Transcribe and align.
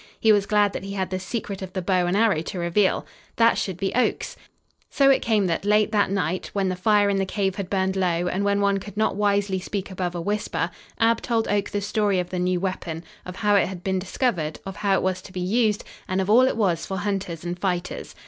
He 0.19 0.31
was 0.31 0.47
glad 0.47 0.73
that 0.73 0.81
he 0.83 0.93
had 0.93 1.11
the 1.11 1.19
secret 1.19 1.61
of 1.61 1.73
the 1.73 1.81
bow 1.83 2.07
and 2.07 2.17
arrow 2.17 2.41
to 2.41 2.57
reveal. 2.57 3.05
That 3.35 3.59
should 3.59 3.77
be 3.77 3.93
Oak's! 3.93 4.35
So 4.89 5.11
it 5.11 5.21
came 5.21 5.45
that, 5.45 5.63
late 5.63 5.91
that 5.91 6.09
night, 6.09 6.49
when 6.53 6.69
the 6.69 6.75
fire 6.75 7.07
in 7.07 7.17
the 7.17 7.25
cave 7.27 7.53
had 7.57 7.69
burned 7.69 7.95
low 7.95 8.27
and 8.27 8.43
when 8.43 8.61
one 8.61 8.79
could 8.79 8.97
not 8.97 9.15
wisely 9.15 9.59
speak 9.59 9.91
above 9.91 10.15
a 10.15 10.19
whisper, 10.19 10.71
Ab 10.99 11.21
told 11.21 11.47
Oak 11.49 11.69
the 11.69 11.81
story 11.81 12.17
of 12.19 12.31
the 12.31 12.39
new 12.39 12.59
weapon, 12.59 13.03
of 13.27 13.35
how 13.35 13.53
it 13.53 13.67
had 13.67 13.83
been 13.83 13.99
discovered, 13.99 14.59
of 14.65 14.77
how 14.77 14.95
it 14.95 15.03
was 15.03 15.21
to 15.21 15.31
be 15.31 15.39
used 15.39 15.83
and 16.07 16.19
of 16.19 16.31
all 16.31 16.47
it 16.47 16.57
was 16.57 16.83
for 16.83 16.97
hunters 16.97 17.43
and 17.43 17.59
fighters. 17.59 18.15